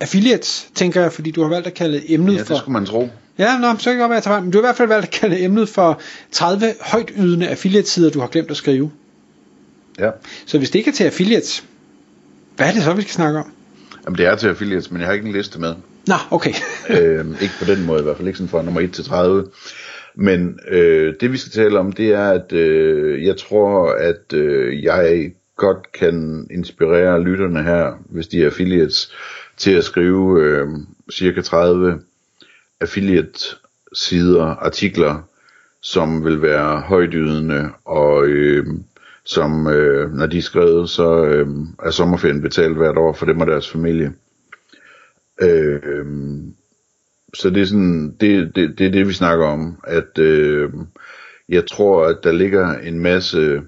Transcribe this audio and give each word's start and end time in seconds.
affiliates, 0.00 0.68
tænker 0.74 1.00
jeg, 1.00 1.12
fordi 1.12 1.30
du 1.30 1.42
har 1.42 1.48
valgt 1.48 1.66
at 1.66 1.74
kalde 1.74 2.12
emnet 2.12 2.32
Ja, 2.32 2.38
det 2.38 2.46
for... 2.46 2.56
skulle 2.56 2.72
man 2.72 2.86
tro. 2.86 3.08
Ja, 3.38 3.58
nå, 3.58 3.74
så 3.78 3.84
kan 3.84 3.92
det 3.92 4.00
godt 4.00 4.10
være, 4.10 4.18
at 4.18 4.24
jeg 4.26 4.32
tager 4.32 4.40
men 4.40 4.50
du 4.50 4.58
har 4.58 4.62
i 4.62 4.66
hvert 4.66 4.76
fald 4.76 4.88
valgt 4.88 5.04
at 5.04 5.10
kalde 5.10 5.40
emnet 5.40 5.68
for 5.68 6.00
30 6.32 6.74
højt 6.80 7.10
ydende 7.16 7.48
affiliate-sider, 7.48 8.10
du 8.10 8.20
har 8.20 8.26
glemt 8.26 8.50
at 8.50 8.56
skrive. 8.56 8.90
Ja. 9.98 10.10
Så 10.46 10.58
hvis 10.58 10.70
det 10.70 10.78
ikke 10.78 10.90
er 10.90 10.94
til 10.94 11.04
affiliates, 11.04 11.64
hvad 12.56 12.68
er 12.68 12.72
det 12.72 12.82
så, 12.82 12.92
vi 12.92 13.02
skal 13.02 13.12
snakke 13.12 13.38
om? 13.38 13.52
Jamen, 14.04 14.18
det 14.18 14.26
er 14.26 14.36
til 14.36 14.48
affiliates, 14.48 14.90
men 14.90 15.00
jeg 15.00 15.08
har 15.08 15.14
ikke 15.14 15.26
en 15.26 15.32
liste 15.32 15.60
med. 15.60 15.74
Nå, 16.06 16.14
okay. 16.30 16.52
øh, 16.90 17.26
ikke 17.42 17.54
på 17.58 17.64
den 17.64 17.84
måde 17.86 18.00
i 18.00 18.02
hvert 18.02 18.16
fald, 18.16 18.28
ikke 18.28 18.38
sådan 18.38 18.48
fra 18.48 18.62
nummer 18.62 18.80
1 18.80 18.92
til 18.92 19.04
30. 19.04 19.46
Men 20.16 20.58
øh, 20.68 21.14
det 21.20 21.32
vi 21.32 21.38
skal 21.38 21.52
tale 21.52 21.78
om, 21.78 21.92
det 21.92 22.08
er, 22.08 22.30
at 22.30 22.52
øh, 22.52 23.24
jeg 23.24 23.36
tror, 23.36 23.92
at 23.92 24.32
øh, 24.32 24.84
jeg 24.84 25.30
godt 25.56 25.92
kan 25.92 26.46
inspirere 26.50 27.22
lytterne 27.22 27.62
her, 27.62 28.02
hvis 28.08 28.28
de 28.28 28.42
er 28.42 28.46
affiliates, 28.46 29.12
til 29.56 29.70
at 29.70 29.84
skrive 29.84 30.42
øh, 30.42 30.68
cirka 31.12 31.40
30 31.40 32.00
affiliate-sider, 32.80 34.44
artikler, 34.44 35.28
som 35.82 36.24
vil 36.24 36.42
være 36.42 36.80
højdydende, 36.80 37.70
og 37.84 38.26
øh, 38.26 38.66
som, 39.24 39.66
øh, 39.66 40.12
når 40.12 40.26
de 40.26 40.38
er 40.38 40.42
skrevet, 40.42 40.90
så 40.90 41.24
øh, 41.24 41.48
er 41.82 41.90
sommerferien 41.90 42.42
betalt 42.42 42.76
hvert 42.76 42.96
år 42.98 43.12
for 43.12 43.26
dem 43.26 43.40
og 43.40 43.46
deres 43.46 43.70
familie. 43.70 44.12
Øh, 45.42 45.82
så 47.34 47.50
det 47.50 47.62
er 47.62 47.66
sådan, 47.66 48.16
det, 48.20 48.56
det, 48.56 48.78
det 48.78 48.86
er 48.86 48.90
det 48.90 49.08
vi 49.08 49.12
snakker 49.12 49.46
om, 49.46 49.80
at 49.84 50.18
øh, 50.18 50.72
jeg 51.48 51.66
tror, 51.66 52.06
at 52.06 52.16
der 52.22 52.32
ligger 52.32 52.78
en 52.78 52.98
masse 52.98 53.62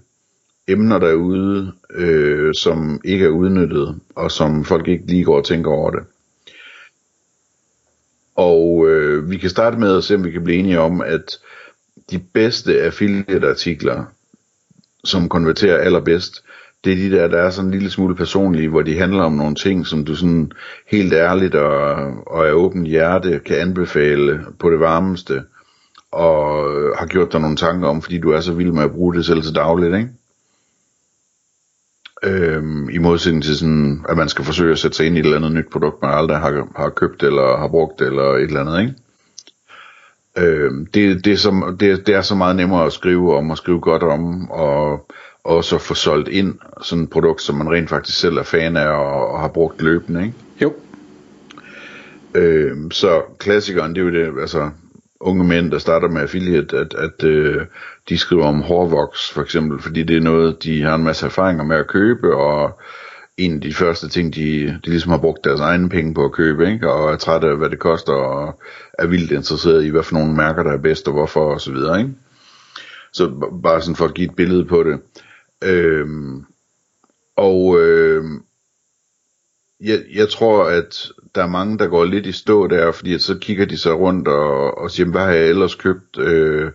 emner 0.69 0.99
derude, 0.99 1.73
øh, 1.95 2.55
som 2.55 3.01
ikke 3.05 3.25
er 3.25 3.29
udnyttet, 3.29 3.99
og 4.15 4.31
som 4.31 4.65
folk 4.65 4.89
ikke 4.89 5.07
lige 5.07 5.25
går 5.25 5.37
og 5.37 5.45
tænker 5.45 5.71
over 5.71 5.91
det. 5.91 6.01
Og 8.37 8.89
øh, 8.89 9.31
vi 9.31 9.37
kan 9.37 9.51
starte 9.51 9.79
med 9.79 9.97
at 9.97 10.05
se, 10.05 10.15
om 10.15 10.25
vi 10.25 10.31
kan 10.31 10.45
blive 10.45 10.59
enige 10.59 10.81
om, 10.81 11.01
at 11.01 11.39
de 12.11 12.19
bedste 12.19 12.81
affiliate-artikler, 12.81 14.05
som 15.05 15.29
konverterer 15.29 15.79
allerbedst, 15.79 16.45
det 16.85 16.93
er 16.93 16.97
de 16.97 17.17
der, 17.17 17.29
der 17.29 17.39
er 17.39 17.51
sådan 17.51 17.69
en 17.69 17.75
lille 17.75 17.91
smule 17.91 18.15
personlige, 18.15 18.69
hvor 18.69 18.83
de 18.83 18.99
handler 18.99 19.23
om 19.23 19.33
nogle 19.33 19.55
ting, 19.55 19.87
som 19.87 20.05
du 20.05 20.15
sådan 20.15 20.53
helt 20.87 21.13
ærligt 21.13 21.55
og, 21.55 21.95
og 22.27 22.49
af 22.49 22.53
åbent 22.53 22.89
hjerte 22.89 23.41
kan 23.47 23.57
anbefale 23.57 24.41
på 24.59 24.71
det 24.71 24.81
varmeste, 24.81 25.43
og 26.13 26.65
har 26.99 27.07
gjort 27.07 27.33
dig 27.33 27.41
nogle 27.41 27.57
tanker 27.57 27.89
om, 27.89 28.03
fordi 28.03 28.19
du 28.19 28.31
er 28.31 28.41
så 28.41 28.53
vild 28.53 28.73
med 28.73 28.83
at 28.83 28.93
bruge 28.93 29.15
det 29.15 29.27
selv 29.27 29.43
til 29.43 29.55
dagligt, 29.55 29.97
ikke? 29.97 30.09
Øhm, 32.23 32.89
I 32.89 32.99
modsætning 32.99 33.45
til 33.45 33.57
sådan, 33.57 34.05
at 34.09 34.17
man 34.17 34.29
skal 34.29 34.45
forsøge 34.45 34.73
at 34.73 34.79
sætte 34.79 34.97
sig 34.97 35.07
ind 35.07 35.17
i 35.17 35.21
et 35.21 35.25
eller 35.25 35.37
andet 35.37 35.53
nyt 35.53 35.71
produkt, 35.73 36.03
man 36.03 36.11
aldrig 36.15 36.39
har, 36.39 36.69
har 36.77 36.89
købt 36.89 37.23
eller 37.23 37.57
har 37.57 37.69
brugt 37.69 38.01
eller 38.01 38.23
et 38.23 38.43
eller 38.43 38.61
andet, 38.61 38.81
ikke? 38.81 38.95
Øhm, 40.39 40.87
det, 40.87 41.25
det, 41.25 41.33
er 41.33 41.37
så, 41.37 41.75
det, 41.81 42.07
det 42.07 42.15
er 42.15 42.23
så 42.23 42.35
meget 42.35 42.57
nemmere 42.57 42.87
at 42.87 42.93
skrive 42.93 43.37
om 43.37 43.51
og 43.51 43.57
skrive 43.57 43.81
godt 43.81 44.03
om, 44.03 44.51
og 44.51 45.07
også 45.45 45.75
at 45.77 45.83
få 45.83 45.95
solgt 45.95 46.29
ind 46.29 46.55
sådan 46.83 47.05
et 47.05 47.11
produkt, 47.11 47.43
som 47.43 47.55
man 47.57 47.71
rent 47.71 47.89
faktisk 47.89 48.19
selv 48.19 48.37
er 48.37 48.43
fan 48.43 48.77
af 48.77 48.89
og, 48.89 49.29
og 49.29 49.41
har 49.41 49.49
brugt 49.49 49.83
løbende, 49.83 50.23
ikke? 50.23 50.35
Jo. 50.63 50.75
Øhm, 52.35 52.91
så 52.91 53.23
klassikeren, 53.39 53.95
det 53.95 54.01
er 54.01 54.05
jo 54.05 54.11
det, 54.11 54.41
altså 54.41 54.71
unge 55.21 55.45
mænd, 55.45 55.71
der 55.71 55.79
starter 55.79 56.09
med 56.09 56.23
affiliate, 56.23 56.79
at, 56.79 56.95
at 56.95 57.25
øh, 57.25 57.67
de 58.09 58.19
skriver 58.19 58.47
om 58.47 58.63
hårvoks 58.63 59.31
for 59.31 59.43
eksempel, 59.43 59.83
fordi 59.83 60.03
det 60.03 60.17
er 60.17 60.21
noget, 60.21 60.63
de 60.63 60.83
har 60.83 60.95
en 60.95 61.05
masse 61.05 61.27
erfaringer 61.27 61.65
med 61.65 61.77
at 61.77 61.87
købe, 61.87 62.37
og 62.37 62.81
en 63.37 63.55
af 63.55 63.61
de 63.61 63.75
første 63.75 64.09
ting, 64.09 64.35
de, 64.35 64.67
de 64.85 64.91
ligesom 64.91 65.11
har 65.11 65.19
brugt 65.19 65.45
deres 65.45 65.61
egne 65.61 65.89
penge 65.89 66.15
på 66.15 66.25
at 66.25 66.33
købe, 66.33 66.73
ikke? 66.73 66.93
og 66.93 67.13
er 67.13 67.17
træt 67.17 67.45
af, 67.45 67.57
hvad 67.57 67.71
det 67.71 67.79
koster, 67.79 68.13
og 68.13 68.61
er 68.99 69.07
vildt 69.07 69.33
interesseret 69.33 69.85
i, 69.85 69.89
hvad 69.89 70.03
for 70.03 70.15
nogle 70.15 70.35
mærker, 70.35 70.63
der 70.63 70.73
er 70.73 70.79
bedst, 70.83 71.09
og 71.09 71.15
hvorfor, 71.15 71.55
og 71.55 71.61
så 71.61 71.73
videre, 71.73 71.99
ikke? 71.99 72.13
Så 73.13 73.51
bare 73.63 73.81
sådan 73.81 73.97
for 73.97 74.05
at 74.05 74.15
give 74.15 74.29
et 74.31 74.37
billede 74.37 74.65
på 74.65 74.83
det. 74.83 75.01
Øhm, 75.65 76.45
og 77.37 77.81
øh, 77.81 78.25
jeg, 79.81 79.99
jeg 80.15 80.29
tror, 80.29 80.65
at 80.65 81.09
der 81.35 81.43
er 81.43 81.49
mange, 81.49 81.79
der 81.79 81.87
går 81.87 82.05
lidt 82.05 82.27
i 82.27 82.33
stå 82.33 82.67
der, 82.67 82.93
fordi 82.93 83.15
at 83.15 83.23
så 83.23 83.39
kigger 83.39 83.67
de 83.67 83.79
sig 83.79 83.93
rundt 83.99 84.29
og, 84.29 84.79
og 84.79 84.91
siger, 84.91 85.11
hvad 85.11 85.21
har 85.21 85.31
jeg 85.31 85.49
ellers 85.49 85.75
købt, 85.75 86.19
øh, 86.19 86.71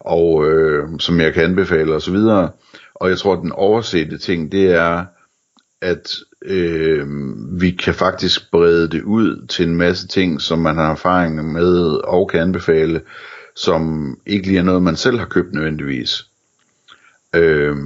og 0.00 0.50
øh, 0.50 0.88
som 0.98 1.20
jeg 1.20 1.34
kan 1.34 1.44
anbefale 1.44 1.94
og 1.94 2.02
så 2.02 2.10
videre. 2.10 2.50
Og 2.94 3.08
jeg 3.08 3.18
tror, 3.18 3.32
at 3.32 3.42
den 3.42 3.52
oversete 3.52 4.18
ting, 4.18 4.52
det 4.52 4.70
er, 4.72 5.04
at 5.80 6.16
øh, 6.42 7.06
vi 7.60 7.70
kan 7.70 7.94
faktisk 7.94 8.50
brede 8.50 8.88
det 8.88 9.02
ud 9.02 9.46
til 9.46 9.68
en 9.68 9.76
masse 9.76 10.08
ting, 10.08 10.40
som 10.40 10.58
man 10.58 10.76
har 10.76 10.90
erfaring 10.90 11.52
med 11.52 12.00
og 12.04 12.28
kan 12.28 12.40
anbefale, 12.40 13.00
som 13.56 14.14
ikke 14.26 14.46
lige 14.46 14.58
er 14.58 14.62
noget, 14.62 14.82
man 14.82 14.96
selv 14.96 15.18
har 15.18 15.26
købt 15.26 15.52
nødvendigvis. 15.52 16.26
Øh, 17.34 17.76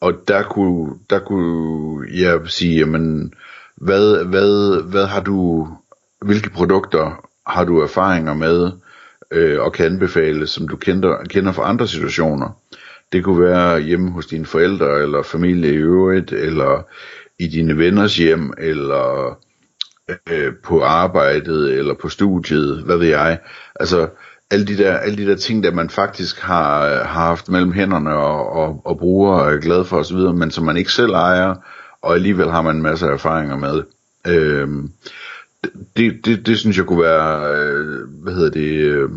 og 0.00 0.14
der 0.28 0.42
kunne, 0.42 0.94
der 1.10 1.18
kunne 1.18 2.06
jeg 2.20 2.40
sige, 2.46 2.78
jamen, 2.78 3.34
hvad, 3.76 4.24
hvad, 4.24 4.82
hvad 4.82 5.06
har 5.06 5.20
du, 5.20 5.68
hvilke 6.22 6.50
produkter 6.50 7.28
har 7.46 7.64
du 7.64 7.80
erfaringer 7.80 8.34
med 8.34 8.70
øh, 9.30 9.60
og 9.60 9.72
kan 9.72 9.86
anbefale, 9.86 10.46
som 10.46 10.68
du 10.68 10.76
kender, 10.76 11.16
kender 11.30 11.52
fra 11.52 11.68
andre 11.68 11.88
situationer? 11.88 12.48
Det 13.12 13.24
kunne 13.24 13.42
være 13.42 13.80
hjemme 13.80 14.10
hos 14.10 14.26
dine 14.26 14.46
forældre 14.46 15.02
eller 15.02 15.22
familie 15.22 15.72
i 15.72 15.76
øvrigt, 15.76 16.32
eller 16.32 16.82
i 17.38 17.46
dine 17.46 17.78
venners 17.78 18.16
hjem, 18.16 18.52
eller 18.58 19.38
øh, 20.30 20.52
på 20.64 20.82
arbejdet, 20.82 21.72
eller 21.78 21.94
på 21.94 22.08
studiet, 22.08 22.82
hvad 22.84 22.96
ved 22.96 23.08
jeg. 23.08 23.38
Altså, 23.80 24.08
alle 24.50 24.66
de 24.66 24.76
der, 24.78 24.96
alle 24.96 25.16
de 25.16 25.30
der 25.30 25.36
ting, 25.36 25.62
der 25.62 25.70
man 25.70 25.90
faktisk 25.90 26.40
har, 26.40 26.88
har 26.88 27.26
haft 27.26 27.48
mellem 27.48 27.72
hænderne 27.72 28.16
og, 28.16 28.52
og, 28.52 28.82
og 28.84 28.98
bruger 28.98 29.34
og 29.34 29.52
er 29.52 29.60
glad 29.60 29.84
for 29.84 29.98
osv., 29.98 30.16
men 30.16 30.50
som 30.50 30.64
man 30.64 30.76
ikke 30.76 30.92
selv 30.92 31.12
ejer, 31.12 31.54
og 32.02 32.14
alligevel 32.14 32.50
har 32.50 32.62
man 32.62 32.76
en 32.76 32.82
masse 32.82 33.06
erfaringer 33.06 33.56
med. 33.56 33.82
Øhm, 34.26 34.90
det, 35.96 36.20
det, 36.24 36.46
det 36.46 36.58
synes 36.58 36.76
jeg 36.76 36.86
kunne 36.86 37.02
være, 37.02 37.56
øh, 37.56 38.08
hvad 38.22 38.34
hedder 38.34 38.50
det, 38.50 38.72
øh, 38.72 39.10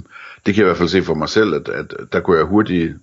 det 0.45 0.55
kan 0.55 0.55
jeg 0.55 0.63
i 0.63 0.69
hvert 0.69 0.77
fald 0.77 0.89
se 0.89 1.01
for 1.01 1.13
mig 1.13 1.29
selv, 1.29 1.53
at, 1.53 1.69
at 1.69 1.93
der 2.13 2.19
kunne 2.19 2.37
jeg 2.37 2.45
hurtigt 2.45 2.95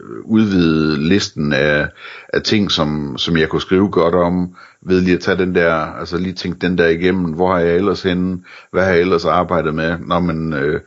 øh, 0.00 0.20
udvide 0.24 1.08
listen 1.08 1.52
af, 1.52 1.88
af 2.28 2.42
ting, 2.42 2.70
som, 2.70 3.18
som 3.18 3.36
jeg 3.36 3.48
kunne 3.48 3.62
skrive 3.62 3.90
godt 3.90 4.14
om, 4.14 4.56
ved 4.82 5.00
lige 5.00 5.16
at 5.16 5.20
tage 5.20 5.38
den 5.38 5.54
der, 5.54 5.74
altså 5.74 6.18
lige 6.18 6.32
tænke 6.32 6.58
den 6.58 6.78
der 6.78 6.88
igennem, 6.88 7.24
hvor 7.24 7.52
har 7.52 7.58
jeg 7.60 7.76
ellers 7.76 8.02
henne, 8.02 8.38
hvad 8.72 8.84
har 8.84 8.90
jeg 8.90 9.00
ellers 9.00 9.24
arbejdet 9.24 9.74
med, 9.74 9.98
Nå, 9.98 10.18
men 10.20 10.52
øh, 10.52 10.80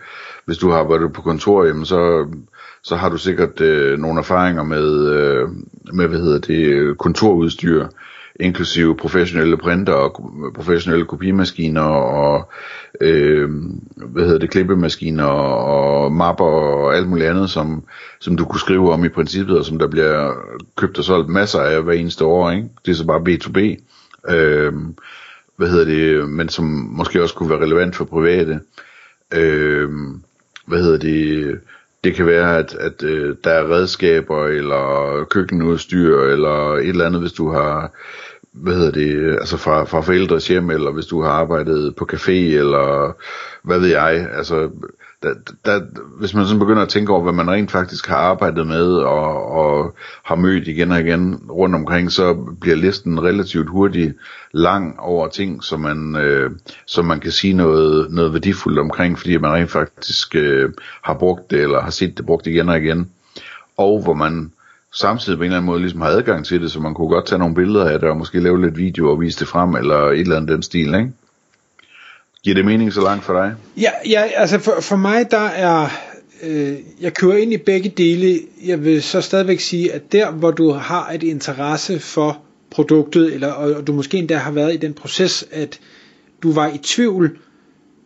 hvis 0.46 0.58
du 0.58 0.70
har 0.70 0.78
arbejdet 0.78 1.14
på 1.14 1.22
kontor, 1.22 1.66
jamen, 1.66 1.86
så, 1.86 2.28
så 2.84 2.96
har 2.96 3.10
du 3.10 3.18
sikkert 3.18 3.62
øh, 3.62 4.00
nogle 4.00 4.20
erfaringer 4.20 4.64
med, 4.64 5.08
øh, 5.08 5.50
med, 5.94 6.08
hvad 6.08 6.20
hedder 6.20 6.40
det, 6.40 6.66
øh, 6.66 6.96
kontorudstyr, 6.96 7.88
inklusive 8.40 8.98
professionelle 8.98 9.58
printer 9.58 9.94
og 9.94 10.34
professionelle 10.56 11.06
kopimaskiner 11.06 11.82
og 11.82 12.52
øh, 13.02 13.50
hvad 13.96 14.24
hedder 14.24 14.40
det, 14.40 14.50
klippemaskiner 14.50 15.26
og 15.26 16.12
mapper 16.12 16.46
og 16.46 16.96
alt 16.96 17.10
muligt 17.10 17.30
andet, 17.30 17.50
som, 17.50 17.84
som 18.20 18.38
du 18.38 18.46
kunne 18.46 18.60
skrive 18.60 18.94
om 18.94 19.06
i 19.06 19.10
princippet, 19.10 19.58
og 19.58 19.66
som 19.66 19.80
der 19.80 19.88
bliver 19.88 20.34
købt 20.78 20.98
og 20.98 21.04
solgt 21.04 21.30
masser 21.30 21.60
af 21.60 21.84
hver 21.84 21.94
eneste 21.94 22.26
år, 22.26 22.52
ikke? 22.52 22.70
Det 22.86 22.92
er 22.92 22.96
så 22.96 23.06
bare 23.06 23.22
B2B. 23.30 23.60
Øh, 24.36 24.74
hvad 25.56 25.70
hedder 25.70 25.86
det, 25.86 26.30
men 26.30 26.50
som 26.50 26.66
måske 26.92 27.22
også 27.24 27.36
kunne 27.36 27.50
være 27.50 27.62
relevant 27.62 27.96
for 27.96 28.06
private. 28.06 28.60
Øh, 29.34 29.90
hvad 30.66 30.84
hedder 30.84 30.98
det, 30.98 31.60
det 32.04 32.16
kan 32.16 32.26
være, 32.26 32.58
at, 32.58 32.76
at 32.76 33.04
øh, 33.04 33.36
der 33.44 33.52
er 33.52 33.72
redskaber, 33.72 34.48
eller 34.48 35.26
køkkenudstyr, 35.30 36.22
eller 36.22 36.74
et 36.74 36.90
eller 36.90 37.06
andet, 37.06 37.22
hvis 37.22 37.32
du 37.32 37.52
har, 37.52 37.92
hvad 38.52 38.76
hedder 38.76 38.92
det, 38.92 39.32
altså 39.32 39.58
fra, 39.58 39.84
fra 39.84 40.02
forældres 40.02 40.48
hjem, 40.48 40.70
eller 40.70 40.92
hvis 40.92 41.06
du 41.06 41.22
har 41.22 41.30
arbejdet 41.30 41.96
på 41.96 42.08
café, 42.14 42.32
eller 42.32 43.16
hvad 43.64 43.80
ved 43.80 43.88
jeg, 43.88 44.30
altså 44.34 44.70
der, 45.24 45.34
der, 45.66 45.82
hvis 46.20 46.34
man 46.34 46.46
sådan 46.46 46.60
begynder 46.60 46.82
at 46.82 46.90
tænke 46.90 47.12
over, 47.12 47.22
hvad 47.24 47.34
man 47.34 47.52
rent 47.52 47.72
faktisk 47.72 48.08
har 48.08 48.16
arbejdet 48.16 48.68
med 48.68 48.86
og, 48.94 49.52
og 49.52 49.96
har 50.24 50.36
mødt 50.36 50.68
igen 50.68 50.92
og 50.92 51.00
igen 51.00 51.36
rundt 51.50 51.76
omkring, 51.76 52.12
så 52.12 52.34
bliver 52.62 52.76
listen 52.76 53.24
relativt 53.24 53.70
hurtigt 53.70 54.18
lang 54.52 55.00
over 55.00 55.28
ting, 55.28 55.64
som 55.64 55.80
man, 55.80 56.16
øh, 56.16 56.52
som 56.86 57.06
man 57.06 57.20
kan 57.20 57.32
sige 57.32 57.54
noget, 57.54 58.12
noget 58.12 58.34
værdifuldt 58.34 58.80
omkring, 58.80 59.20
fordi 59.20 59.38
man 59.38 59.52
rent 59.52 59.72
faktisk 59.72 60.36
øh, 60.36 60.70
har 61.02 61.14
brugt 61.14 61.52
det, 61.52 61.60
eller 61.60 61.82
har 61.82 61.92
set 61.92 62.18
det 62.18 62.26
brugt 62.26 62.48
igen 62.48 62.70
og 62.70 62.78
igen. 62.78 63.10
Og 63.78 64.02
hvor 64.04 64.14
man 64.14 64.52
samtidig 64.94 65.38
på 65.38 65.44
en 65.44 65.46
eller 65.46 65.58
anden 65.58 65.66
måde 65.66 65.80
ligesom 65.80 66.02
har 66.02 66.10
adgang 66.10 66.46
til 66.46 66.62
det, 66.62 66.72
så 66.72 66.80
man 66.80 66.94
kunne 66.94 67.10
godt 67.10 67.26
tage 67.26 67.40
nogle 67.40 67.56
billeder 67.56 67.90
af 67.90 68.00
det, 68.00 68.10
og 68.10 68.18
måske 68.18 68.40
lave 68.40 68.62
lidt 68.62 68.78
video 68.78 69.12
og 69.12 69.22
vise 69.22 69.40
det 69.40 69.48
frem, 69.48 69.76
eller 69.76 69.98
et 69.98 70.20
eller 70.20 70.38
andet 70.38 70.52
den 70.52 70.64
stil, 70.64 70.96
ikke? 70.96 71.12
Giver 72.44 72.56
det 72.56 72.66
mening 72.66 72.94
så 72.94 73.02
langt 73.02 73.26
for 73.26 73.34
dig? 73.34 73.56
Ja, 73.78 73.92
ja 74.10 74.22
altså 74.36 74.60
for, 74.60 74.82
for 74.82 74.96
mig 74.96 75.32
der 75.32 75.48
er, 75.48 75.88
øh, 76.44 76.76
jeg 77.02 77.14
kører 77.14 77.38
ind 77.38 77.54
i 77.54 77.58
begge 77.58 77.90
dele. 77.90 78.40
Jeg 78.66 78.84
vil 78.84 79.04
så 79.04 79.22
stadigvæk 79.22 79.60
sige, 79.60 79.94
at 79.94 80.12
der 80.12 80.32
hvor 80.32 80.52
du 80.52 80.72
har 80.72 81.12
et 81.12 81.24
interesse 81.24 82.00
for 82.00 82.42
produktet, 82.72 83.34
eller 83.34 83.52
og, 83.52 83.74
og 83.74 83.88
du 83.88 83.94
måske 83.94 84.18
endda 84.18 84.38
har 84.38 84.52
været 84.52 84.74
i 84.74 84.78
den 84.78 84.94
proces, 84.94 85.46
at 85.52 85.80
du 86.44 86.52
var 86.52 86.68
i 86.68 86.78
tvivl, 86.78 87.38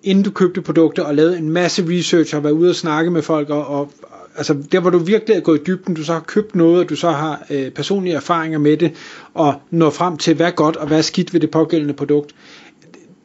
inden 0.03 0.23
du 0.23 0.31
købte 0.31 0.61
produkter, 0.61 1.03
og 1.03 1.15
lavede 1.15 1.37
en 1.37 1.49
masse 1.49 1.85
research, 1.89 2.35
og 2.35 2.43
var 2.43 2.51
ude 2.51 2.69
og 2.69 2.75
snakke 2.75 3.11
med 3.11 3.21
folk, 3.21 3.49
og, 3.49 3.67
og 3.67 3.91
altså 4.37 4.63
der 4.71 4.79
hvor 4.79 4.89
du 4.89 4.97
virkelig 4.97 5.35
er 5.35 5.39
gået 5.39 5.59
i 5.59 5.63
dybden, 5.63 5.95
du 5.95 6.03
så 6.03 6.13
har 6.13 6.19
købt 6.19 6.55
noget, 6.55 6.79
og 6.79 6.89
du 6.89 6.95
så 6.95 7.09
har 7.09 7.45
øh, 7.49 7.71
personlige 7.71 8.15
erfaringer 8.15 8.59
med 8.59 8.77
det, 8.77 8.91
og 9.33 9.61
når 9.71 9.89
frem 9.89 10.17
til, 10.17 10.35
hvad 10.35 10.47
er 10.47 10.51
godt 10.51 10.75
og 10.75 10.87
hvad 10.87 10.97
er 10.97 11.01
skidt 11.01 11.33
ved 11.33 11.39
det 11.39 11.51
pågældende 11.51 11.93
produkt 11.93 12.35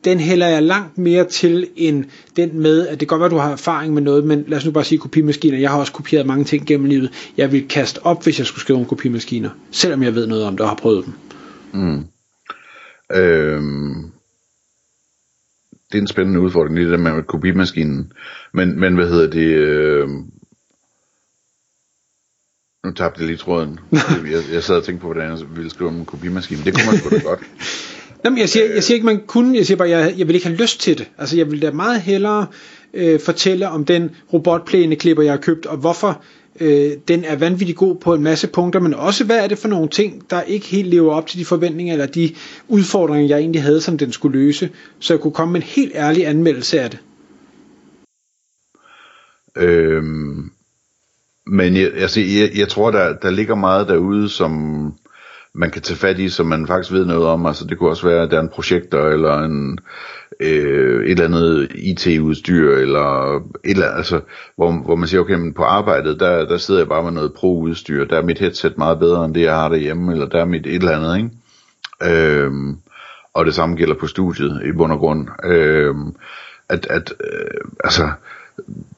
den 0.05 0.21
hælder 0.21 0.49
jeg 0.49 0.63
langt 0.63 0.99
mere 0.99 1.25
til 1.25 1.69
end 1.77 2.05
den 2.37 2.61
med, 2.61 2.89
at 2.89 3.01
det 3.01 3.09
kan 3.09 3.19
godt 3.19 3.21
være, 3.21 3.27
at 3.27 3.33
du 3.33 3.37
har 3.37 3.53
erfaring 3.53 3.95
med 3.95 4.03
noget, 4.03 4.25
men 4.25 4.45
lad 4.49 4.59
os 4.59 4.65
nu 4.65 4.71
bare 4.71 4.85
sige 4.85 4.99
kopimaskiner. 4.99 5.59
Jeg 5.59 5.71
har 5.71 5.79
også 5.79 5.93
kopieret 5.93 6.27
mange 6.27 6.45
ting 6.45 6.67
gennem 6.67 6.87
livet. 6.87 7.33
Jeg 7.37 7.53
vil 7.53 7.69
kaste 7.69 8.07
op, 8.07 8.25
hvis 8.25 8.39
jeg 8.39 8.47
skulle 8.47 8.61
skrive 8.61 8.79
om 8.79 8.85
kopimaskiner, 8.85 9.51
selvom 9.71 10.03
jeg 10.03 10.15
ved 10.15 10.27
noget 10.27 10.45
om 10.45 10.53
det 10.53 10.61
og 10.61 10.69
har 10.69 10.77
prøvet 10.77 11.05
dem. 11.05 11.15
Mm. 11.73 12.07
Øhm, 13.17 14.11
det 15.93 15.99
er 15.99 16.03
en 16.03 16.07
spændende 16.07 16.41
udfordring, 16.41 16.77
det 16.77 16.91
der 16.91 16.97
med 16.97 17.23
kopimaskinen. 17.23 18.13
Men, 18.55 18.81
men 18.81 18.95
hvad 18.95 19.09
hedder 19.09 19.31
det? 19.31 19.47
Øh, 19.47 20.09
nu 22.85 22.93
tabte 22.93 23.21
jeg 23.21 23.27
lige 23.27 23.37
tråden. 23.37 23.79
jeg, 24.33 24.43
jeg 24.53 24.63
sad 24.63 24.77
og 24.77 24.85
tænkte 24.85 25.01
på, 25.01 25.07
hvordan 25.07 25.31
jeg 25.31 25.57
ville 25.57 25.71
skrive 25.71 25.91
om 25.91 25.97
en 25.97 26.05
kopimaskine. 26.05 26.65
Det 26.65 26.75
kunne 26.75 26.87
man 26.87 26.99
sgu 26.99 27.11
da 27.11 27.23
godt. 27.23 27.41
Jamen, 28.25 28.39
jeg 28.39 28.49
siger, 28.49 28.75
jeg 28.75 28.83
siger 28.83 28.95
ikke, 28.95 29.07
man 29.07 29.21
kunne, 29.27 29.57
jeg 29.57 29.67
siger 29.67 29.79
bare, 29.79 29.89
jeg, 29.89 30.15
jeg 30.19 30.27
vil 30.27 30.35
ikke 30.35 30.47
have 30.47 30.57
lyst 30.57 30.81
til 30.81 30.99
det. 30.99 31.11
Altså, 31.19 31.37
jeg 31.37 31.51
vil 31.51 31.63
da 31.63 31.71
meget 31.71 32.01
hellere 32.01 32.47
øh, 32.95 33.21
fortælle 33.21 33.69
om 33.69 33.85
den 33.85 34.11
robotplæneklipper, 34.33 35.23
jeg 35.23 35.33
har 35.33 35.41
købt, 35.41 35.67
og 35.67 35.77
hvorfor 35.77 36.23
øh, 36.61 36.93
den 37.09 37.25
er 37.25 37.37
vanvittigt 37.37 37.79
god 37.79 37.97
på 37.97 38.15
en 38.15 38.23
masse 38.23 38.49
punkter, 38.49 38.81
men 38.81 38.95
også 38.95 39.25
hvad 39.25 39.39
er 39.39 39.47
det 39.47 39.59
for 39.59 39.69
nogle 39.69 39.89
ting, 39.89 40.31
der 40.31 40.43
ikke 40.43 40.67
helt 40.67 40.89
lever 40.89 41.15
op 41.15 41.27
til 41.27 41.39
de 41.39 41.45
forventninger, 41.45 41.93
eller 41.93 42.07
de 42.07 42.35
udfordringer, 42.69 43.29
jeg 43.29 43.39
egentlig 43.39 43.63
havde, 43.63 43.81
som 43.81 43.99
den 43.99 44.13
skulle 44.13 44.39
løse, 44.39 44.71
så 44.99 45.15
jeg 45.15 45.21
kunne 45.21 45.33
komme 45.33 45.53
med 45.53 45.61
en 45.61 45.67
helt 45.67 45.93
ærlig 45.95 46.27
anmeldelse 46.27 46.81
af 46.81 46.91
det. 46.91 46.99
Øhm, 49.57 50.51
men 51.47 51.77
jeg, 51.77 51.91
altså, 51.95 52.21
jeg, 52.21 52.51
jeg 52.55 52.69
tror, 52.69 52.91
der, 52.91 53.17
der 53.23 53.31
ligger 53.31 53.55
meget 53.55 53.89
derude, 53.89 54.29
som 54.29 54.95
man 55.55 55.71
kan 55.71 55.83
tage 55.83 55.99
fat 55.99 56.19
i, 56.19 56.29
som 56.29 56.47
man 56.47 56.67
faktisk 56.67 56.93
ved 56.93 57.05
noget 57.07 57.27
om. 57.27 57.47
Altså 57.47 57.67
det 57.67 57.79
kunne 57.79 57.91
også 57.91 58.07
være, 58.09 58.23
at 58.23 58.31
der 58.31 58.37
er 58.37 58.41
en 58.41 58.49
projekter, 58.49 59.07
eller 59.07 59.39
en, 59.39 59.79
øh, 60.41 61.05
et 61.05 61.11
eller 61.11 61.25
andet 61.25 61.69
IT-udstyr, 61.75 62.77
eller 62.77 63.37
et 63.37 63.43
eller 63.65 63.87
andet, 63.87 63.97
altså, 63.97 64.21
hvor, 64.57 64.73
hvor 64.73 64.97
man 64.97 65.09
siger, 65.09 65.21
okay, 65.21 65.35
men 65.35 65.55
på 65.55 65.63
arbejdet, 65.63 66.21
der, 66.21 66.47
der 66.47 66.57
sidder 66.57 66.81
jeg 66.81 66.89
bare 66.89 67.03
med 67.03 67.13
noget 67.13 67.33
pro-udstyr, 67.33 68.05
der 68.05 68.17
er 68.19 68.23
mit 68.23 68.39
headset 68.39 68.79
meget 68.79 68.99
bedre, 68.99 69.25
end 69.25 69.35
det 69.35 69.43
jeg 69.43 69.55
har 69.55 69.69
derhjemme, 69.69 70.13
eller 70.13 70.27
der 70.27 70.41
er 70.41 70.45
mit 70.45 70.67
et 70.67 70.75
eller 70.75 70.97
andet, 70.97 71.17
ikke? 71.17 71.31
Øhm, 72.03 72.77
og 73.35 73.47
det 73.47 73.55
samme 73.55 73.77
gælder 73.77 73.95
på 73.95 74.07
studiet, 74.07 74.63
i 74.65 74.73
bund 74.73 74.93
og 74.93 74.99
grund. 74.99 75.29
Øhm, 75.45 76.15
at, 76.69 76.87
at 76.91 77.15
øh, 77.21 77.61
altså, 77.85 78.11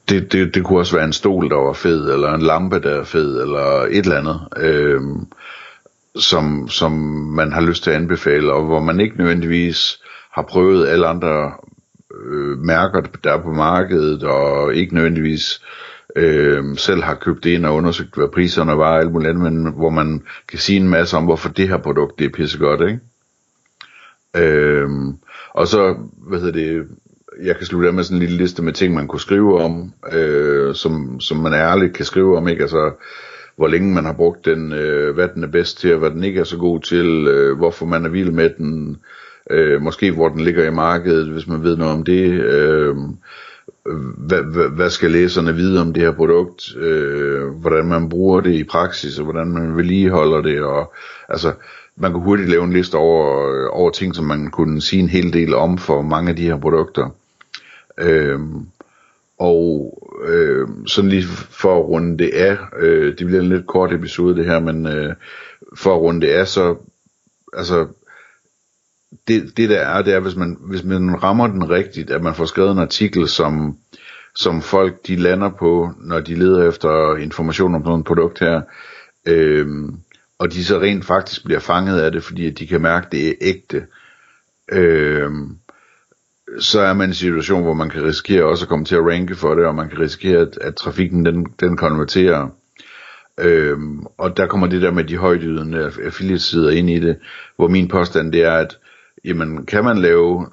det, 0.09 0.31
det, 0.31 0.55
det 0.55 0.63
kunne 0.63 0.79
også 0.79 0.95
være 0.95 1.05
en 1.05 1.13
stol, 1.13 1.49
der 1.49 1.55
var 1.55 1.73
fed, 1.73 2.13
eller 2.13 2.33
en 2.33 2.41
lampe, 2.41 2.79
der 2.79 2.99
er 2.99 3.03
fed, 3.03 3.41
eller 3.41 3.81
et 3.81 4.05
eller 4.05 4.17
andet. 4.17 4.39
Øhm, 4.57 5.27
som, 6.19 6.67
som 6.67 6.91
man 7.35 7.51
har 7.51 7.61
lyst 7.61 7.83
til 7.83 7.89
at 7.89 7.95
anbefale, 7.95 8.53
og 8.53 8.65
hvor 8.65 8.79
man 8.79 8.99
ikke 8.99 9.17
nødvendigvis 9.17 10.01
har 10.31 10.41
prøvet 10.41 10.87
alle 10.87 11.07
andre 11.07 11.51
øh, 12.25 12.57
mærker, 12.57 13.01
der 13.01 13.33
er 13.33 13.41
på 13.41 13.51
markedet, 13.51 14.23
og 14.23 14.75
ikke 14.75 14.95
nødvendigvis 14.95 15.61
øh, 16.15 16.77
selv 16.77 17.03
har 17.03 17.15
købt 17.15 17.43
det 17.43 17.49
ind 17.49 17.65
og 17.65 17.75
undersøgt, 17.75 18.15
hvad 18.15 18.27
priserne 18.27 18.77
var, 18.77 18.97
alt 18.97 19.11
muligt 19.11 19.29
andet, 19.29 19.53
men 19.53 19.73
hvor 19.73 19.89
man 19.89 20.23
kan 20.47 20.59
sige 20.59 20.79
en 20.79 20.89
masse 20.89 21.17
om, 21.17 21.23
hvorfor 21.23 21.49
det 21.49 21.67
her 21.67 21.77
produkt 21.77 22.19
det 22.19 22.25
er 22.25 22.29
pissegodt, 22.29 22.81
ikke? 22.81 22.99
Øh, 24.35 24.89
og 25.53 25.67
så, 25.67 25.95
hvad 26.17 26.39
hedder 26.39 26.53
det, 26.53 26.87
jeg 27.43 27.57
kan 27.57 27.65
slutte 27.65 27.87
af 27.87 27.93
med 27.93 28.03
sådan 28.03 28.17
en 28.17 28.21
lille 28.21 28.37
liste 28.37 28.63
med 28.63 28.73
ting, 28.73 28.93
man 28.93 29.07
kunne 29.07 29.19
skrive 29.19 29.61
om, 29.61 29.93
øh, 30.11 30.75
som, 30.75 31.19
som 31.19 31.37
man 31.37 31.53
ærligt 31.53 31.93
kan 31.93 32.05
skrive 32.05 32.37
om, 32.37 32.47
ikke? 32.47 32.61
Altså, 32.61 32.91
hvor 33.55 33.67
længe 33.67 33.93
man 33.93 34.05
har 34.05 34.13
brugt 34.13 34.45
den, 34.45 34.73
øh, 34.73 35.15
hvad 35.15 35.27
den 35.27 35.43
er 35.43 35.47
bedst 35.47 35.79
til, 35.79 35.93
og 35.93 35.99
hvad 35.99 36.09
den 36.09 36.23
ikke 36.23 36.39
er 36.39 36.43
så 36.43 36.57
god 36.57 36.79
til, 36.79 37.27
øh, 37.27 37.57
hvorfor 37.57 37.85
man 37.85 38.05
er 38.05 38.09
vild 38.09 38.31
med 38.31 38.49
den, 38.57 38.97
øh, 39.49 39.81
måske 39.81 40.11
hvor 40.11 40.29
den 40.29 40.39
ligger 40.39 40.67
i 40.67 40.73
markedet, 40.73 41.27
hvis 41.27 41.47
man 41.47 41.63
ved 41.63 41.77
noget 41.77 41.93
om 41.93 42.03
det, 42.03 42.31
øh, 42.31 42.95
hvad, 44.17 44.41
hvad, 44.41 44.69
hvad 44.69 44.89
skal 44.89 45.11
læserne 45.11 45.55
vide 45.55 45.81
om 45.81 45.93
det 45.93 46.03
her 46.03 46.11
produkt, 46.11 46.75
øh, 46.77 47.47
hvordan 47.47 47.85
man 47.85 48.09
bruger 48.09 48.41
det 48.41 48.53
i 48.53 48.63
praksis, 48.63 49.19
og 49.19 49.23
hvordan 49.23 49.47
man 49.47 49.77
vedligeholder 49.77 50.41
det, 50.41 50.61
og 50.61 50.93
altså, 51.29 51.53
man 51.95 52.11
kan 52.11 52.21
hurtigt 52.21 52.49
lave 52.49 52.63
en 52.63 52.73
liste 52.73 52.95
over, 52.95 53.67
over 53.67 53.91
ting, 53.91 54.15
som 54.15 54.25
man 54.25 54.51
kunne 54.51 54.81
sige 54.81 55.01
en 55.01 55.09
hel 55.09 55.33
del 55.33 55.55
om 55.55 55.77
for 55.77 56.01
mange 56.01 56.29
af 56.29 56.35
de 56.35 56.43
her 56.43 56.57
produkter. 56.57 57.09
Øh, 57.97 58.39
og 59.39 59.97
øh, 60.27 60.67
sådan 60.87 61.09
lige 61.09 61.23
for 61.49 61.79
at 61.79 61.85
runde 61.85 62.17
det 62.17 62.29
af, 62.33 62.57
øh, 62.79 63.17
det 63.17 63.27
bliver 63.27 63.41
en 63.41 63.49
lidt 63.49 63.67
kort 63.67 63.93
episode 63.93 64.35
det 64.35 64.45
her, 64.45 64.59
men 64.59 64.87
øh, 64.87 65.15
for 65.77 65.95
at 65.95 66.01
runde 66.01 66.27
det 66.27 66.33
af, 66.33 66.47
så 66.47 66.75
altså 67.53 67.87
det, 69.27 69.57
det 69.57 69.69
der 69.69 69.79
er, 69.79 70.01
det 70.01 70.13
er, 70.13 70.19
hvis 70.19 70.35
man, 70.35 70.57
hvis 70.59 70.83
man 70.83 71.23
rammer 71.23 71.47
den 71.47 71.69
rigtigt, 71.69 72.11
at 72.11 72.23
man 72.23 72.35
får 72.35 72.45
skrevet 72.45 72.71
en 72.71 72.79
artikel, 72.79 73.27
som, 73.27 73.77
som 74.35 74.61
folk 74.61 75.07
de 75.07 75.15
lander 75.15 75.49
på, 75.49 75.91
når 76.01 76.19
de 76.19 76.35
leder 76.35 76.69
efter 76.69 77.15
information 77.15 77.75
om 77.75 77.83
sådan 77.85 77.99
et 77.99 78.05
produkt 78.05 78.39
her, 78.39 78.61
øh, 79.25 79.67
og 80.39 80.53
de 80.53 80.65
så 80.65 80.79
rent 80.79 81.05
faktisk 81.05 81.45
bliver 81.45 81.59
fanget 81.59 81.99
af 81.99 82.11
det, 82.11 82.23
fordi 82.23 82.49
de 82.49 82.67
kan 82.67 82.81
mærke, 82.81 83.05
at 83.05 83.11
det 83.11 83.27
er 83.29 83.33
ægte. 83.41 83.85
Øh, 84.71 85.31
så 86.59 86.81
er 86.81 86.93
man 86.93 87.09
i 87.09 87.11
en 87.11 87.13
situation, 87.13 87.63
hvor 87.63 87.73
man 87.73 87.89
kan 87.89 88.03
risikere 88.03 88.43
også 88.43 88.65
at 88.65 88.69
komme 88.69 88.85
til 88.85 88.95
at 88.95 89.05
ranke 89.05 89.35
for 89.35 89.55
det, 89.55 89.65
og 89.65 89.75
man 89.75 89.89
kan 89.89 89.99
risikere, 89.99 90.41
at, 90.41 90.57
at 90.61 90.75
trafikken 90.75 91.25
den, 91.25 91.47
den 91.59 91.77
konverterer. 91.77 92.49
Øhm, 93.39 94.05
og 94.17 94.37
der 94.37 94.47
kommer 94.47 94.67
det 94.67 94.81
der 94.81 94.91
med 94.91 95.03
de 95.03 95.17
højdydende 95.17 95.91
affiliate-sider 96.03 96.69
ind 96.69 96.89
i 96.89 96.99
det, 96.99 97.17
hvor 97.55 97.67
min 97.67 97.87
påstand 97.87 98.31
det 98.31 98.43
er, 98.43 98.53
at 98.53 98.77
jamen, 99.25 99.65
kan 99.65 99.83
man 99.83 99.97
lave 99.97 100.47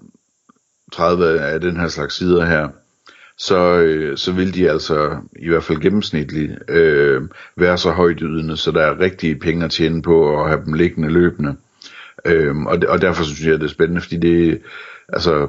30 0.92 1.40
af 1.40 1.60
den 1.60 1.76
her 1.76 1.88
slags 1.88 2.14
sider 2.14 2.44
her, 2.44 2.68
så, 3.38 3.78
øh, 3.78 4.16
så 4.16 4.32
vil 4.32 4.54
de 4.54 4.70
altså 4.70 5.16
i 5.36 5.48
hvert 5.48 5.64
fald 5.64 5.80
gennemsnitligt 5.80 6.52
øh, 6.68 7.22
være 7.56 7.78
så 7.78 7.90
højdydende, 7.90 8.56
så 8.56 8.70
der 8.70 8.82
er 8.82 9.00
rigtige 9.00 9.36
penge 9.36 9.64
at 9.64 9.70
tjene 9.70 10.02
på 10.02 10.40
at 10.40 10.48
have 10.48 10.64
dem 10.64 10.72
liggende 10.72 11.10
løbende. 11.10 11.56
Øhm, 12.24 12.66
og, 12.66 12.78
og 12.88 13.00
derfor 13.00 13.24
synes 13.24 13.46
jeg, 13.46 13.60
det 13.60 13.64
er 13.64 13.68
spændende, 13.68 14.00
fordi 14.00 14.16
det, 14.16 14.62
altså, 15.08 15.48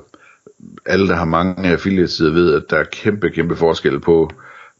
alle, 0.85 1.07
der 1.07 1.15
har 1.15 1.25
mange 1.25 1.69
affiliatesider, 1.69 2.31
ved, 2.31 2.53
at 2.53 2.63
der 2.69 2.77
er 2.77 2.83
kæmpe, 2.91 3.29
kæmpe 3.29 3.55
forskel 3.55 3.99
på, 3.99 4.29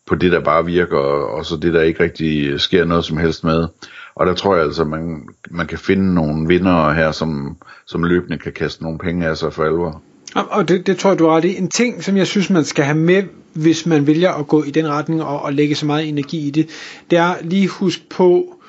på 0.06 0.16
det, 0.16 0.32
der 0.32 0.40
bare 0.40 0.66
virker, 0.66 0.98
og 0.98 1.46
så 1.46 1.58
det, 1.58 1.74
der 1.74 1.82
ikke 1.82 2.04
rigtig 2.04 2.60
sker 2.60 2.86
noget 2.86 3.06
som 3.06 3.18
helst 3.18 3.44
med. 3.44 3.68
Og 4.16 4.26
der 4.26 4.34
tror 4.34 4.56
jeg 4.56 4.66
altså, 4.66 4.84
man, 4.84 5.28
man 5.52 5.68
kan 5.68 5.78
finde 5.78 6.14
nogle 6.14 6.48
vinder 6.48 6.94
her, 6.94 7.12
som, 7.12 7.58
som 7.86 8.04
løbende 8.04 8.38
kan 8.38 8.52
kaste 8.52 8.84
nogle 8.84 9.00
penge 9.00 9.28
af 9.28 9.38
sig 9.38 9.54
for 9.54 9.64
alvor. 9.64 10.02
Og 10.36 10.68
det, 10.68 10.88
det 10.88 10.98
tror 10.98 11.10
jeg, 11.10 11.20
du 11.20 11.28
har 11.28 11.38
ret 11.38 11.46
i. 11.46 11.58
En 11.58 11.70
ting, 11.70 12.04
som 12.04 12.18
jeg 12.18 12.28
synes, 12.28 12.50
man 12.50 12.64
skal 12.64 12.86
have 12.86 12.98
med, 12.98 13.24
hvis 13.54 13.86
man 13.86 14.08
vælger 14.08 14.32
at 14.32 14.48
gå 14.48 14.64
i 14.64 14.72
den 14.72 14.88
retning 14.88 15.24
og, 15.24 15.42
og 15.42 15.54
lægge 15.54 15.76
så 15.76 15.86
meget 15.86 16.10
energi 16.10 16.48
i 16.48 16.52
det, 16.52 16.70
det 17.10 17.20
er 17.20 17.36
lige 17.42 17.68
husk 17.68 18.10
på 18.10 18.60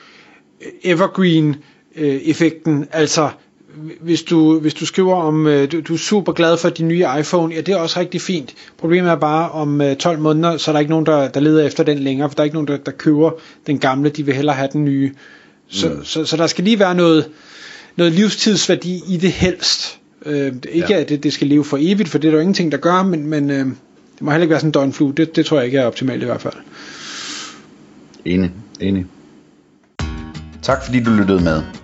øh, 0.61 0.69
evergreen-effekten, 0.85 2.81
øh, 2.81 2.87
altså 2.93 3.31
hvis 4.01 4.23
du, 4.23 4.61
hvis 4.61 4.75
du 4.75 4.87
skriver 4.87 5.15
om, 5.15 5.47
øh, 5.47 5.73
du, 5.73 5.81
du 5.81 5.95
er 5.95 5.99
super 5.99 6.33
glad 6.33 6.59
for 6.59 6.69
din 6.69 6.89
nye 6.89 7.07
iPhone, 7.21 7.55
ja 7.55 7.61
det 7.61 7.75
er 7.75 7.77
også 7.77 8.01
rigtig 8.01 8.21
fint. 8.21 8.55
Problemet 8.79 9.11
er 9.11 9.17
bare, 9.17 9.51
om 9.51 9.83
12 9.99 10.17
øh, 10.17 10.23
måneder, 10.23 10.57
så 10.57 10.71
er 10.71 10.73
der 10.73 10.81
ikke 10.81 10.91
nogen, 10.91 11.07
der, 11.07 11.29
der 11.29 11.41
leder 11.41 11.67
efter 11.67 11.85
den 11.85 11.99
længere, 11.99 12.29
for 12.29 12.35
der 12.35 12.43
er 12.43 12.45
ikke 12.45 12.57
nogen, 12.57 12.69
der, 12.69 12.77
der 12.77 12.93
køber 12.93 13.31
den 13.67 13.79
gamle, 13.79 14.09
de 14.09 14.23
vil 14.27 14.35
hellere 14.35 14.57
have 14.57 14.69
den 14.73 14.85
nye. 14.85 15.13
Så, 15.69 15.89
mm. 15.89 16.05
så, 16.05 16.25
så 16.25 16.37
der 16.37 16.47
skal 16.47 16.65
lige 16.65 16.79
være 16.79 16.95
noget, 16.95 17.29
noget 17.97 18.13
livstidsværdi 18.13 19.03
i 19.09 19.17
det 19.17 19.33
helst. 19.33 19.99
Øh, 20.27 20.53
ikke 20.73 20.95
ja. 20.95 21.01
at 21.01 21.09
det, 21.09 21.23
det 21.23 21.33
skal 21.33 21.47
leve 21.47 21.65
for 21.65 21.79
evigt, 21.81 22.09
for 22.09 22.19
det 22.19 22.29
er 22.29 22.33
der 22.33 22.39
jo 22.39 22.41
ingenting, 22.41 22.73
der 22.73 22.79
gør, 22.79 23.03
men, 23.03 23.27
men 23.27 23.51
øh, 23.51 23.59
Det 23.59 24.23
må 24.23 24.31
heller 24.31 24.43
ikke 24.43 24.51
være 24.51 24.61
sådan 24.61 24.69
en 24.69 24.73
døgnflue. 24.73 25.13
Det, 25.13 25.37
det 25.37 25.47
tror 25.47 25.57
jeg 25.57 25.67
ikke 25.67 25.79
er 25.79 25.87
optimalt 25.87 26.23
i 26.23 26.27
hvert 26.27 26.43
fald. 26.43 26.55
Enig, 28.25 28.51
enig. 28.81 29.07
Tak 30.63 30.85
fordi 30.85 31.03
du 31.03 31.11
lyttede 31.11 31.45
med. 31.45 31.84